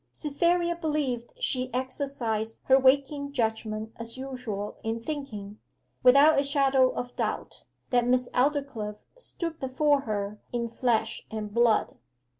Cytherea 0.11 0.77
believed 0.77 1.33
she 1.39 1.71
exercised 1.75 2.57
her 2.63 2.79
waking 2.79 3.33
judgment 3.33 3.91
as 3.97 4.17
usual 4.17 4.77
in 4.81 4.99
thinking, 5.03 5.59
without 6.01 6.39
a 6.39 6.43
shadow 6.43 6.89
of 6.95 7.15
doubt, 7.15 7.65
that 7.91 8.07
Miss 8.07 8.27
Aldclyffe 8.33 9.03
stood 9.19 9.59
before 9.59 10.01
her 10.09 10.41
in 10.51 10.67
flesh 10.69 11.27
and 11.29 11.53
blood. 11.53 11.99